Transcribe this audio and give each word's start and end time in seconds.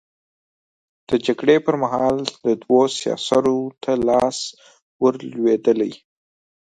د 1.07 1.09
جګړې 1.25 1.55
پر 1.65 1.75
مهال 1.83 2.17
دوو 2.61 2.81
سياسرو 2.99 3.59
ته 3.83 3.91
لاس 4.07 4.37
ور 5.01 5.15
لوېدلی. 5.33 5.91